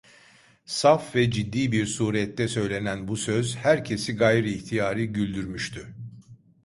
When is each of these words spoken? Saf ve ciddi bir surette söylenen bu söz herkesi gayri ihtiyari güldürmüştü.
Saf 0.65 1.15
ve 1.15 1.31
ciddi 1.31 1.71
bir 1.71 1.85
surette 1.85 2.47
söylenen 2.47 3.07
bu 3.07 3.17
söz 3.17 3.55
herkesi 3.55 4.15
gayri 4.15 4.53
ihtiyari 4.53 5.07
güldürmüştü. 5.11 5.87